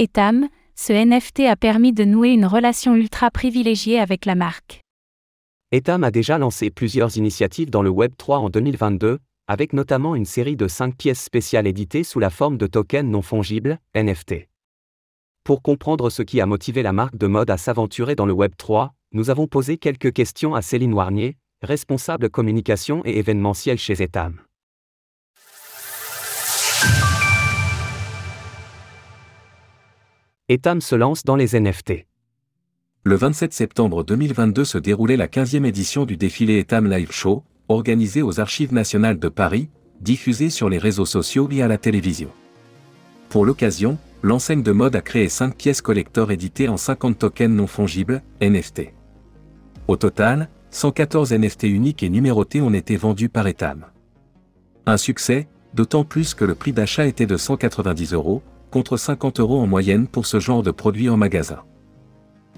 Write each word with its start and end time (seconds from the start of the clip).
Etam, 0.00 0.48
ce 0.76 0.92
NFT 0.92 1.40
a 1.40 1.56
permis 1.56 1.92
de 1.92 2.04
nouer 2.04 2.28
une 2.28 2.46
relation 2.46 2.94
ultra 2.94 3.32
privilégiée 3.32 3.98
avec 3.98 4.26
la 4.26 4.36
marque. 4.36 4.84
Etam 5.72 6.04
a 6.04 6.12
déjà 6.12 6.38
lancé 6.38 6.70
plusieurs 6.70 7.16
initiatives 7.16 7.68
dans 7.68 7.82
le 7.82 7.90
Web 7.90 8.12
3 8.16 8.38
en 8.38 8.48
2022, 8.48 9.18
avec 9.48 9.72
notamment 9.72 10.14
une 10.14 10.24
série 10.24 10.54
de 10.54 10.68
5 10.68 10.96
pièces 10.96 11.20
spéciales 11.20 11.66
éditées 11.66 12.04
sous 12.04 12.20
la 12.20 12.30
forme 12.30 12.58
de 12.58 12.68
tokens 12.68 13.10
non 13.10 13.22
fongibles, 13.22 13.80
NFT. 13.96 14.46
Pour 15.42 15.62
comprendre 15.62 16.10
ce 16.10 16.22
qui 16.22 16.40
a 16.40 16.46
motivé 16.46 16.84
la 16.84 16.92
marque 16.92 17.16
de 17.16 17.26
mode 17.26 17.50
à 17.50 17.56
s'aventurer 17.56 18.14
dans 18.14 18.26
le 18.26 18.32
Web 18.32 18.52
3, 18.56 18.94
nous 19.10 19.30
avons 19.30 19.48
posé 19.48 19.78
quelques 19.78 20.12
questions 20.12 20.54
à 20.54 20.62
Céline 20.62 20.94
Warnier, 20.94 21.38
responsable 21.60 22.30
communication 22.30 23.02
et 23.04 23.18
événementiel 23.18 23.78
chez 23.78 24.00
Etam. 24.00 24.42
Etam 30.50 30.80
se 30.80 30.94
lance 30.94 31.24
dans 31.24 31.36
les 31.36 31.60
NFT. 31.60 32.06
Le 33.04 33.16
27 33.16 33.52
septembre 33.52 34.02
2022 34.02 34.64
se 34.64 34.78
déroulait 34.78 35.18
la 35.18 35.26
15e 35.26 35.66
édition 35.66 36.06
du 36.06 36.16
défilé 36.16 36.60
Etam 36.60 36.90
Live 36.90 37.12
Show, 37.12 37.44
organisé 37.68 38.22
aux 38.22 38.40
Archives 38.40 38.72
nationales 38.72 39.18
de 39.18 39.28
Paris, 39.28 39.68
diffusé 40.00 40.48
sur 40.48 40.70
les 40.70 40.78
réseaux 40.78 41.04
sociaux 41.04 41.50
et 41.50 41.60
à 41.60 41.68
la 41.68 41.76
télévision. 41.76 42.30
Pour 43.28 43.44
l'occasion, 43.44 43.98
l'enseigne 44.22 44.62
de 44.62 44.72
mode 44.72 44.96
a 44.96 45.02
créé 45.02 45.28
5 45.28 45.54
pièces 45.54 45.82
collector 45.82 46.32
éditées 46.32 46.70
en 46.70 46.78
50 46.78 47.18
tokens 47.18 47.54
non 47.54 47.66
fongibles, 47.66 48.22
NFT. 48.40 48.94
Au 49.86 49.98
total, 49.98 50.48
114 50.70 51.34
NFT 51.34 51.64
uniques 51.64 52.02
et 52.02 52.08
numérotés 52.08 52.62
ont 52.62 52.72
été 52.72 52.96
vendus 52.96 53.28
par 53.28 53.46
Etam. 53.48 53.84
Un 54.86 54.96
succès, 54.96 55.46
d'autant 55.74 56.04
plus 56.04 56.32
que 56.32 56.46
le 56.46 56.54
prix 56.54 56.72
d'achat 56.72 57.04
était 57.04 57.26
de 57.26 57.36
190 57.36 58.14
euros, 58.14 58.42
contre 58.70 58.96
50 58.96 59.40
euros 59.40 59.60
en 59.60 59.66
moyenne 59.66 60.06
pour 60.06 60.26
ce 60.26 60.40
genre 60.40 60.62
de 60.62 60.70
produit 60.70 61.08
en 61.08 61.16
magasin. 61.16 61.60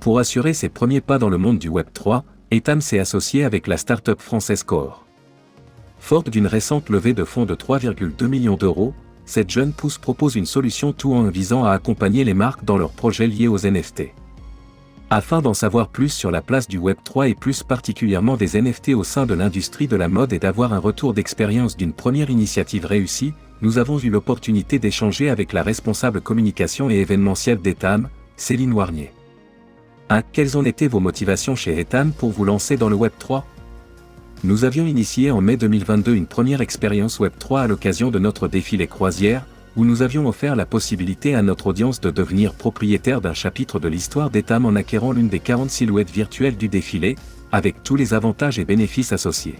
Pour 0.00 0.18
assurer 0.18 0.54
ses 0.54 0.68
premiers 0.68 1.00
pas 1.00 1.18
dans 1.18 1.28
le 1.28 1.38
monde 1.38 1.58
du 1.58 1.68
Web 1.68 1.88
3, 1.92 2.24
Etam 2.50 2.80
s'est 2.80 2.98
associé 2.98 3.44
avec 3.44 3.66
la 3.66 3.76
start-up 3.76 4.20
française 4.20 4.62
Core. 4.62 5.04
Forte 5.98 6.30
d'une 6.30 6.46
récente 6.46 6.88
levée 6.88 7.12
de 7.12 7.24
fonds 7.24 7.44
de 7.44 7.54
3,2 7.54 8.26
millions 8.26 8.56
d'euros, 8.56 8.94
cette 9.26 9.50
jeune 9.50 9.72
pousse 9.72 9.98
propose 9.98 10.34
une 10.34 10.46
solution 10.46 10.92
tout 10.92 11.12
en 11.12 11.24
visant 11.24 11.64
à 11.64 11.70
accompagner 11.70 12.24
les 12.24 12.34
marques 12.34 12.64
dans 12.64 12.78
leurs 12.78 12.92
projets 12.92 13.26
liés 13.26 13.46
aux 13.46 13.58
NFT. 13.58 14.14
Afin 15.10 15.42
d'en 15.42 15.54
savoir 15.54 15.88
plus 15.88 16.08
sur 16.08 16.30
la 16.30 16.40
place 16.40 16.66
du 16.66 16.78
Web3 16.78 17.30
et 17.30 17.34
plus 17.34 17.62
particulièrement 17.62 18.36
des 18.36 18.60
NFT 18.60 18.90
au 18.90 19.04
sein 19.04 19.26
de 19.26 19.34
l'industrie 19.34 19.88
de 19.88 19.96
la 19.96 20.08
mode 20.08 20.32
et 20.32 20.38
d'avoir 20.38 20.72
un 20.72 20.78
retour 20.78 21.14
d'expérience 21.14 21.76
d'une 21.76 21.92
première 21.92 22.30
initiative 22.30 22.86
réussie, 22.86 23.34
nous 23.62 23.78
avons 23.78 23.98
eu 23.98 24.10
l'opportunité 24.10 24.78
d'échanger 24.78 25.28
avec 25.30 25.52
la 25.52 25.62
responsable 25.62 26.20
communication 26.20 26.90
et 26.90 26.96
événementielle 26.96 27.60
d'Etam, 27.60 28.08
Céline 28.36 28.72
Warnier. 28.72 29.12
1. 30.08 30.22
Quelles 30.32 30.58
ont 30.58 30.64
été 30.64 30.88
vos 30.88 31.00
motivations 31.00 31.54
chez 31.54 31.78
Etam 31.78 32.12
pour 32.12 32.30
vous 32.30 32.44
lancer 32.44 32.76
dans 32.76 32.88
le 32.88 32.96
Web3 32.96 33.42
nous 34.42 34.64
avions 34.64 34.86
initié 34.86 35.30
en 35.30 35.42
mai 35.42 35.58
2022 35.58 36.14
une 36.14 36.26
première 36.26 36.62
expérience 36.62 37.20
Web3 37.20 37.60
à 37.60 37.66
l'occasion 37.66 38.10
de 38.10 38.18
notre 38.18 38.48
défilé 38.48 38.86
croisière, 38.86 39.44
où 39.76 39.84
nous 39.84 40.00
avions 40.00 40.26
offert 40.26 40.56
la 40.56 40.64
possibilité 40.64 41.34
à 41.34 41.42
notre 41.42 41.66
audience 41.66 42.00
de 42.00 42.10
devenir 42.10 42.54
propriétaire 42.54 43.20
d'un 43.20 43.34
chapitre 43.34 43.78
de 43.78 43.88
l'histoire 43.88 44.30
d'Etam 44.30 44.64
en 44.64 44.76
acquérant 44.76 45.12
l'une 45.12 45.28
des 45.28 45.40
40 45.40 45.68
silhouettes 45.68 46.10
virtuelles 46.10 46.56
du 46.56 46.68
défilé, 46.68 47.16
avec 47.52 47.82
tous 47.82 47.96
les 47.96 48.14
avantages 48.14 48.58
et 48.58 48.64
bénéfices 48.64 49.12
associés. 49.12 49.56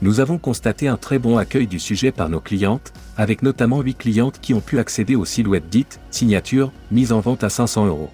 Nous 0.00 0.20
avons 0.20 0.38
constaté 0.38 0.86
un 0.86 0.96
très 0.96 1.18
bon 1.18 1.38
accueil 1.38 1.66
du 1.66 1.80
sujet 1.80 2.12
par 2.12 2.28
nos 2.28 2.40
clientes, 2.40 2.92
avec 3.16 3.42
notamment 3.42 3.80
8 3.80 3.94
clientes 3.94 4.40
qui 4.40 4.54
ont 4.54 4.60
pu 4.60 4.78
accéder 4.78 5.16
aux 5.16 5.24
silhouettes 5.24 5.68
dites 5.68 5.98
signature, 6.10 6.72
mises 6.92 7.10
en 7.10 7.18
vente 7.18 7.42
à 7.42 7.48
500 7.48 7.86
euros. 7.86 8.10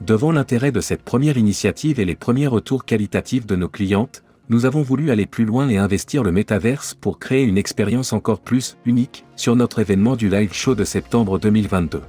Devant 0.00 0.30
l'intérêt 0.30 0.70
de 0.70 0.80
cette 0.80 1.02
première 1.02 1.38
initiative 1.38 1.98
et 1.98 2.04
les 2.04 2.14
premiers 2.14 2.46
retours 2.46 2.84
qualitatifs 2.84 3.46
de 3.46 3.56
nos 3.56 3.68
clientes, 3.68 4.22
nous 4.48 4.64
avons 4.64 4.82
voulu 4.82 5.10
aller 5.10 5.26
plus 5.26 5.44
loin 5.44 5.68
et 5.68 5.76
investir 5.76 6.22
le 6.22 6.30
métaverse 6.30 6.94
pour 6.94 7.18
créer 7.18 7.42
une 7.42 7.58
expérience 7.58 8.12
encore 8.12 8.38
plus 8.38 8.76
unique 8.84 9.24
sur 9.34 9.56
notre 9.56 9.80
événement 9.80 10.14
du 10.14 10.28
live 10.28 10.52
show 10.52 10.76
de 10.76 10.84
septembre 10.84 11.40
2022. 11.40 12.02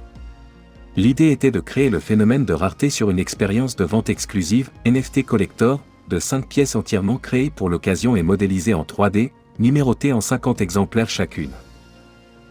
L'idée 0.96 1.30
était 1.32 1.50
de 1.50 1.60
créer 1.60 1.90
le 1.90 1.98
phénomène 1.98 2.44
de 2.44 2.52
rareté 2.52 2.90
sur 2.90 3.10
une 3.10 3.18
expérience 3.18 3.74
de 3.74 3.84
vente 3.84 4.08
exclusive, 4.08 4.70
NFT 4.86 5.24
Collector, 5.24 5.80
de 6.08 6.18
5 6.18 6.48
pièces 6.48 6.76
entièrement 6.76 7.16
créées 7.16 7.50
pour 7.50 7.68
l'occasion 7.68 8.16
et 8.16 8.22
modélisées 8.22 8.74
en 8.74 8.84
3D, 8.84 9.30
numérotées 9.58 10.12
en 10.12 10.20
50 10.20 10.60
exemplaires 10.60 11.10
chacune. 11.10 11.50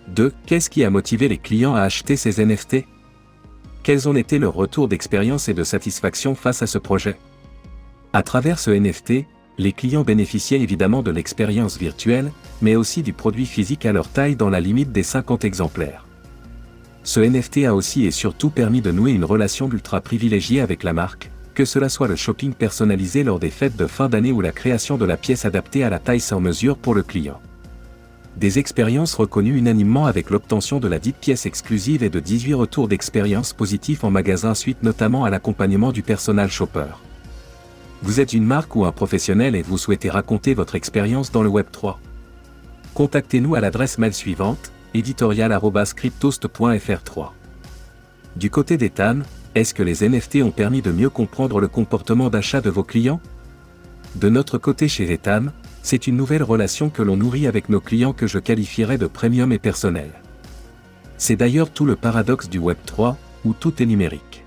2. 0.09 0.33
Qu'est-ce 0.45 0.69
qui 0.69 0.83
a 0.83 0.89
motivé 0.89 1.27
les 1.27 1.37
clients 1.37 1.75
à 1.75 1.81
acheter 1.81 2.15
ces 2.15 2.43
NFT 2.45 2.85
Quels 3.83 4.07
ont 4.07 4.15
été 4.15 4.39
leurs 4.39 4.53
retours 4.53 4.87
d'expérience 4.87 5.49
et 5.49 5.53
de 5.53 5.63
satisfaction 5.63 6.35
face 6.35 6.61
à 6.61 6.67
ce 6.67 6.77
projet? 6.77 7.17
À 8.13 8.23
travers 8.23 8.59
ce 8.59 8.71
NFT, 8.71 9.25
les 9.57 9.73
clients 9.73 10.03
bénéficiaient 10.03 10.61
évidemment 10.61 11.01
de 11.01 11.11
l'expérience 11.11 11.77
virtuelle, 11.77 12.31
mais 12.61 12.75
aussi 12.75 13.01
du 13.01 13.11
produit 13.11 13.45
physique 13.45 13.85
à 13.85 13.91
leur 13.91 14.07
taille 14.07 14.35
dans 14.35 14.49
la 14.49 14.59
limite 14.59 14.91
des 14.91 15.03
50 15.03 15.43
exemplaires. 15.43 16.05
Ce 17.03 17.19
NFT 17.19 17.65
a 17.65 17.73
aussi 17.73 18.05
et 18.05 18.11
surtout 18.11 18.49
permis 18.49 18.81
de 18.81 18.91
nouer 18.91 19.11
une 19.11 19.25
relation 19.25 19.69
ultra 19.69 20.01
privilégiée 20.01 20.61
avec 20.61 20.83
la 20.83 20.93
marque, 20.93 21.31
que 21.57 21.65
cela 21.65 21.89
soit 21.89 22.07
le 22.07 22.15
shopping 22.15 22.53
personnalisé 22.53 23.23
lors 23.23 23.39
des 23.39 23.49
fêtes 23.49 23.75
de 23.75 23.87
fin 23.87 24.09
d'année 24.09 24.31
ou 24.31 24.41
la 24.41 24.51
création 24.51 24.95
de 24.95 25.05
la 25.05 25.17
pièce 25.17 25.43
adaptée 25.43 25.83
à 25.83 25.89
la 25.89 25.97
taille 25.97 26.19
sans 26.19 26.39
mesure 26.39 26.77
pour 26.77 26.93
le 26.93 27.01
client. 27.01 27.41
Des 28.35 28.59
expériences 28.59 29.15
reconnues 29.15 29.57
unanimement 29.57 30.05
avec 30.05 30.29
l'obtention 30.29 30.79
de 30.79 30.87
la 30.87 30.99
dite 30.99 31.15
pièce 31.15 31.47
exclusive 31.47 32.03
et 32.03 32.11
de 32.11 32.19
18 32.19 32.53
retours 32.53 32.87
d'expérience 32.87 33.53
positifs 33.53 34.03
en 34.03 34.11
magasin 34.11 34.53
suite 34.53 34.83
notamment 34.83 35.25
à 35.25 35.31
l'accompagnement 35.31 35.91
du 35.91 36.03
personnel 36.03 36.51
shopper. 36.51 36.93
Vous 38.03 38.19
êtes 38.19 38.33
une 38.33 38.45
marque 38.45 38.75
ou 38.75 38.85
un 38.85 38.91
professionnel 38.91 39.55
et 39.55 39.63
vous 39.63 39.79
souhaitez 39.79 40.11
raconter 40.11 40.53
votre 40.53 40.75
expérience 40.75 41.31
dans 41.31 41.41
le 41.41 41.49
Web 41.49 41.65
3. 41.71 41.99
Contactez-nous 42.93 43.55
à 43.55 43.61
l'adresse 43.61 43.97
mail 43.97 44.13
suivante, 44.13 44.71
editorial.cryptost.fr 44.93 47.03
3. 47.03 47.33
Du 48.35 48.51
côté 48.51 48.77
des 48.77 48.91
TAN, 48.91 49.21
est-ce 49.57 49.73
que 49.73 49.83
les 49.83 50.07
NFT 50.07 50.43
ont 50.43 50.51
permis 50.51 50.81
de 50.81 50.91
mieux 50.91 51.09
comprendre 51.09 51.59
le 51.59 51.67
comportement 51.67 52.29
d'achat 52.29 52.61
de 52.61 52.69
vos 52.69 52.83
clients? 52.83 53.19
De 54.15 54.29
notre 54.29 54.57
côté 54.57 54.87
chez 54.87 55.11
Etam, 55.11 55.51
c'est 55.81 56.05
une 56.05 56.15
nouvelle 56.15 56.43
relation 56.43 56.89
que 56.89 57.01
l'on 57.01 57.17
nourrit 57.17 57.47
avec 57.47 57.69
nos 57.69 57.79
clients 57.79 58.13
que 58.13 58.27
je 58.27 58.39
qualifierais 58.39 58.97
de 58.97 59.07
premium 59.07 59.51
et 59.51 59.59
personnel. 59.59 60.09
C'est 61.17 61.35
d'ailleurs 61.35 61.71
tout 61.71 61.85
le 61.85 61.95
paradoxe 61.95 62.49
du 62.49 62.59
Web 62.59 62.77
3, 62.85 63.17
où 63.45 63.53
tout 63.53 63.81
est 63.81 63.85
numérique. 63.87 64.45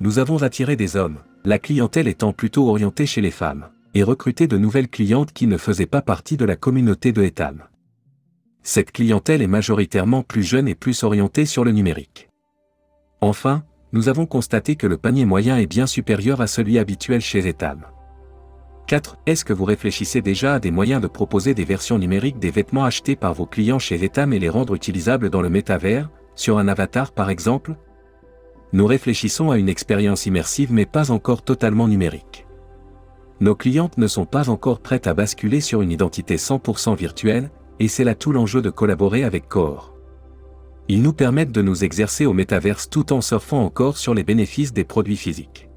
Nous 0.00 0.18
avons 0.18 0.42
attiré 0.42 0.74
des 0.74 0.96
hommes, 0.96 1.18
la 1.44 1.58
clientèle 1.58 2.08
étant 2.08 2.32
plutôt 2.32 2.68
orientée 2.68 3.06
chez 3.06 3.20
les 3.20 3.30
femmes, 3.30 3.68
et 3.94 4.02
recruter 4.02 4.48
de 4.48 4.58
nouvelles 4.58 4.88
clientes 4.88 5.32
qui 5.32 5.46
ne 5.46 5.58
faisaient 5.58 5.86
pas 5.86 6.02
partie 6.02 6.36
de 6.36 6.44
la 6.44 6.56
communauté 6.56 7.12
de 7.12 7.22
Etam. 7.22 7.62
Cette 8.64 8.90
clientèle 8.90 9.42
est 9.42 9.46
majoritairement 9.46 10.22
plus 10.22 10.42
jeune 10.42 10.66
et 10.66 10.74
plus 10.74 11.04
orientée 11.04 11.46
sur 11.46 11.64
le 11.64 11.70
numérique. 11.70 12.28
Enfin, 13.20 13.64
nous 13.92 14.08
avons 14.08 14.26
constaté 14.26 14.76
que 14.76 14.86
le 14.86 14.98
panier 14.98 15.24
moyen 15.24 15.56
est 15.56 15.66
bien 15.66 15.86
supérieur 15.86 16.40
à 16.40 16.46
celui 16.46 16.78
habituel 16.78 17.20
chez 17.20 17.46
Etam. 17.46 17.86
4. 18.86 19.18
Est-ce 19.26 19.44
que 19.44 19.52
vous 19.52 19.64
réfléchissez 19.64 20.22
déjà 20.22 20.54
à 20.54 20.58
des 20.60 20.70
moyens 20.70 21.02
de 21.02 21.06
proposer 21.06 21.54
des 21.54 21.64
versions 21.64 21.98
numériques 21.98 22.38
des 22.38 22.50
vêtements 22.50 22.84
achetés 22.84 23.16
par 23.16 23.34
vos 23.34 23.46
clients 23.46 23.78
chez 23.78 24.02
Etam 24.02 24.32
et 24.32 24.38
les 24.38 24.48
rendre 24.48 24.74
utilisables 24.74 25.30
dans 25.30 25.42
le 25.42 25.50
métavers, 25.50 26.10
sur 26.34 26.58
un 26.58 26.68
avatar 26.68 27.12
par 27.12 27.30
exemple? 27.30 27.76
Nous 28.72 28.86
réfléchissons 28.86 29.50
à 29.50 29.58
une 29.58 29.68
expérience 29.68 30.26
immersive 30.26 30.72
mais 30.72 30.86
pas 30.86 31.10
encore 31.10 31.42
totalement 31.42 31.88
numérique. 31.88 32.46
Nos 33.40 33.54
clientes 33.54 33.98
ne 33.98 34.06
sont 34.06 34.26
pas 34.26 34.50
encore 34.50 34.80
prêtes 34.80 35.06
à 35.06 35.14
basculer 35.14 35.60
sur 35.60 35.80
une 35.80 35.92
identité 35.92 36.36
100% 36.36 36.96
virtuelle, 36.96 37.50
et 37.78 37.88
c'est 37.88 38.04
là 38.04 38.14
tout 38.14 38.32
l'enjeu 38.32 38.60
de 38.62 38.70
collaborer 38.70 39.22
avec 39.22 39.48
Core. 39.48 39.97
Ils 40.90 41.02
nous 41.02 41.12
permettent 41.12 41.52
de 41.52 41.60
nous 41.60 41.84
exercer 41.84 42.24
au 42.24 42.32
métaverse 42.32 42.88
tout 42.88 43.12
en 43.12 43.20
surfant 43.20 43.62
encore 43.62 43.98
sur 43.98 44.14
les 44.14 44.24
bénéfices 44.24 44.72
des 44.72 44.84
produits 44.84 45.18
physiques. 45.18 45.68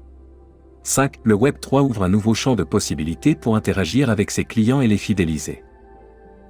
5. 0.84 1.20
Le 1.22 1.34
Web 1.34 1.56
3 1.60 1.82
ouvre 1.82 2.02
un 2.02 2.08
nouveau 2.08 2.32
champ 2.32 2.56
de 2.56 2.64
possibilités 2.64 3.34
pour 3.34 3.54
interagir 3.54 4.08
avec 4.08 4.30
ses 4.30 4.44
clients 4.44 4.80
et 4.80 4.88
les 4.88 4.96
fidéliser. 4.96 5.62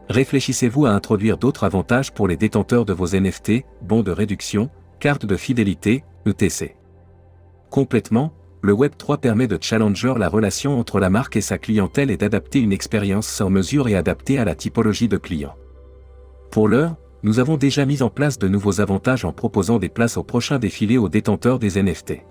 Réfléchissez-vous 0.09 0.87
à 0.87 0.91
introduire 0.91 1.39
d'autres 1.39 1.65
avantages 1.65 2.13
pour 2.13 2.29
les 2.29 2.37
détenteurs 2.37 2.85
de 2.85 2.93
vos 2.93 3.09
NFT, 3.09 3.65
bons 3.83 4.03
de 4.03 4.13
réduction, 4.13 4.71
cartes 5.01 5.27
de 5.27 5.37
fidélité, 5.37 6.05
ETC. 6.25 6.77
Complètement, 7.69 8.33
le 8.63 8.75
Web3 8.75 9.19
permet 9.19 9.49
de 9.49 9.59
challenger 9.61 10.15
la 10.17 10.29
relation 10.29 10.79
entre 10.79 11.01
la 11.01 11.11
marque 11.11 11.35
et 11.35 11.41
sa 11.41 11.59
clientèle 11.59 12.13
et 12.13 12.17
d'adapter 12.17 12.61
une 12.61 12.73
expérience 12.73 13.27
sans 13.27 13.51
mesure 13.51 13.89
et 13.89 13.97
adaptée 13.97 14.39
à 14.39 14.45
la 14.45 14.55
typologie 14.55 15.09
de 15.09 15.17
clients. 15.17 15.57
Pour 16.53 16.69
l'heure, 16.69 16.97
nous 17.23 17.39
avons 17.39 17.57
déjà 17.57 17.87
mis 17.87 18.03
en 18.03 18.11
place 18.11 18.39
de 18.39 18.49
nouveaux 18.49 18.81
avantages 18.81 19.25
en 19.25 19.33
proposant 19.33 19.79
des 19.79 19.89
places 19.89 20.17
au 20.17 20.25
prochain 20.25 20.59
défilé 20.59 20.99
aux 20.99 21.09
détenteurs 21.09 21.59
des 21.59 21.81
NFT. 21.81 22.25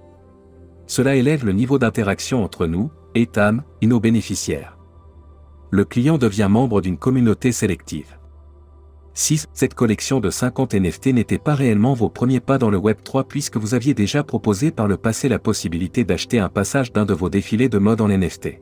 Cela 0.86 1.16
élève 1.16 1.46
le 1.46 1.54
niveau 1.54 1.80
d'interaction 1.80 2.44
entre 2.44 2.68
nous, 2.68 2.92
Etam, 3.16 3.64
et 3.82 3.88
nos 3.88 4.00
bénéficiaires. 4.00 4.78
Le 5.70 5.86
client 5.86 6.18
devient 6.18 6.50
membre 6.50 6.82
d'une 6.82 6.98
communauté 6.98 7.54
sélective. 7.54 8.18
6. 9.14 9.48
Cette 9.54 9.74
collection 9.74 10.20
de 10.20 10.30
50 10.30 10.74
NFT 10.74 11.08
n'était 11.08 11.38
pas 11.38 11.56
réellement 11.56 11.94
vos 11.94 12.10
premiers 12.10 12.40
pas 12.40 12.58
dans 12.58 12.70
le 12.70 12.78
Web3 12.78 13.26
puisque 13.26 13.58
vous 13.58 13.74
aviez 13.74 13.94
déjà 13.94 14.24
proposé 14.24 14.72
par 14.72 14.88
le 14.88 14.98
passé 14.98 15.30
la 15.30 15.40
possibilité 15.40 16.04
d'acheter 16.04 16.40
un 16.40 16.50
passage 16.50 16.92
d'un 16.92 17.06
de 17.06 17.14
vos 17.14 17.30
défilés 17.30 17.70
de 17.70 17.78
mode 17.78 18.02
en 18.02 18.08
NFT. 18.08 18.62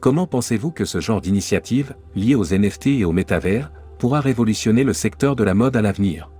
Comment 0.00 0.26
pensez-vous 0.26 0.70
que 0.70 0.84
ce 0.84 1.00
genre 1.00 1.20
d'initiative, 1.20 1.94
liée 2.14 2.34
aux 2.34 2.44
NFT 2.44 2.86
et 2.86 3.04
au 3.04 3.12
métavers, 3.12 3.72
pourra 3.98 4.20
révolutionner 4.20 4.84
le 4.84 4.92
secteur 4.92 5.36
de 5.36 5.44
la 5.44 5.54
mode 5.54 5.76
à 5.76 5.82
l'avenir 5.82 6.30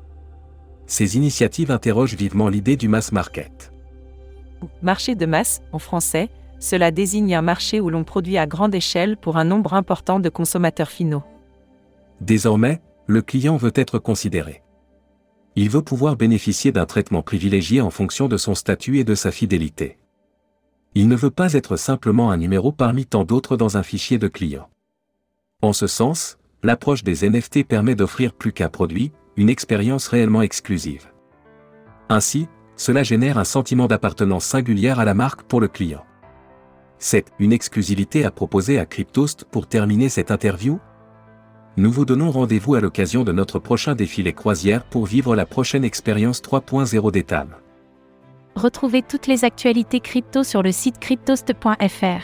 Ces 0.87 1.17
initiatives 1.17 1.71
interrogent 1.71 2.17
vivement 2.17 2.49
l'idée 2.49 2.77
du 2.77 2.89
mass 2.89 3.13
market. 3.13 3.73
Marché 4.83 5.15
de 5.15 5.27
masse, 5.27 5.63
en 5.73 5.79
français, 5.79 6.29
cela 6.59 6.91
désigne 6.91 7.35
un 7.35 7.43
marché 7.43 7.81
où 7.81 7.91
l'on 7.91 8.05
produit 8.05 8.39
à 8.39 8.47
grande 8.47 8.75
échelle 8.75 9.17
pour 9.17 9.37
un 9.37 9.45
nombre 9.45 9.75
important 9.75 10.21
de 10.21 10.29
consommateurs 10.29 10.91
finaux. 10.91 11.23
Désormais, 12.21 12.81
le 13.07 13.23
client 13.23 13.57
veut 13.57 13.73
être 13.75 13.99
considéré. 13.99 14.63
Il 15.55 15.71
veut 15.71 15.83
pouvoir 15.83 16.17
bénéficier 16.17 16.73
d'un 16.73 16.87
traitement 16.87 17.23
privilégié 17.23 17.81
en 17.81 17.91
fonction 17.91 18.29
de 18.29 18.37
son 18.37 18.55
statut 18.55 18.99
et 18.99 19.05
de 19.05 19.15
sa 19.15 19.31
fidélité. 19.31 19.99
Il 20.95 21.09
ne 21.09 21.17
veut 21.17 21.31
pas 21.31 21.53
être 21.53 21.77
simplement 21.77 22.31
un 22.31 22.37
numéro 22.37 22.73
parmi 22.73 23.07
tant 23.07 23.25
d'autres 23.25 23.57
dans 23.57 23.77
un 23.77 23.83
fichier 23.83 24.19
de 24.19 24.29
clients. 24.29 24.69
En 25.63 25.73
ce 25.73 25.87
sens, 25.87 26.39
l'approche 26.67 27.03
des 27.03 27.27
NFT 27.29 27.65
permet 27.67 27.95
d'offrir 27.95 28.35
plus 28.35 28.53
qu'un 28.53 28.69
produit, 28.69 29.13
une 29.37 29.49
expérience 29.49 30.09
réellement 30.09 30.43
exclusive. 30.43 31.07
Ainsi, 32.09 32.49
cela 32.77 33.03
génère 33.03 33.39
un 33.39 33.45
sentiment 33.45 33.87
d'appartenance 33.87 34.45
singulière 34.45 35.01
à 35.01 35.05
la 35.05 35.15
marque 35.15 35.45
pour 35.45 35.61
le 35.61 35.69
client. 35.69 36.05
C'est 36.99 37.27
une 37.39 37.53
exclusivité 37.53 38.25
à 38.25 38.31
proposer 38.31 38.79
à 38.79 38.87
Cryptost 38.87 39.45
pour 39.45 39.67
terminer 39.67 40.09
cette 40.09 40.31
interview 40.31 40.79
Nous 41.77 41.91
vous 41.91 42.05
donnons 42.05 42.31
rendez-vous 42.31 42.75
à 42.75 42.81
l'occasion 42.81 43.23
de 43.23 43.33
notre 43.33 43.59
prochain 43.59 43.95
défilé 43.95 44.33
croisière 44.33 44.85
pour 44.85 45.07
vivre 45.07 45.37
la 45.37 45.47
prochaine 45.47 45.85
expérience 45.85 46.43
3.0 46.43 47.13
d'Etam. 47.13 47.55
Retrouvez 48.55 49.03
toutes 49.03 49.27
les 49.27 49.45
actualités 49.45 50.01
crypto 50.01 50.43
sur 50.43 50.63
le 50.63 50.73
site 50.73 50.99
cryptost.fr. 50.99 52.23